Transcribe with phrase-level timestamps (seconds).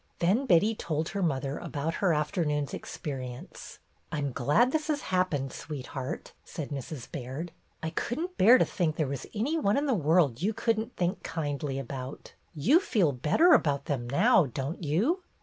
[0.17, 3.77] Then Betty told her mother about her after noon's experience.
[4.11, 7.11] "I 'm glad this has happened, sweetheart," said Mrs.
[7.11, 7.51] Baird.
[7.83, 10.97] "I couldn't bear to think there was any one in the world you could n't
[10.97, 12.33] 64 BETTY BAIRD'S GOLDEN YEAR think kindly about.
[12.55, 15.21] You feel better about them now, don't you